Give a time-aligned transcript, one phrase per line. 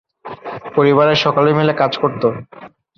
[0.75, 2.23] পরিবারের সকলে মিলে কাজ করত।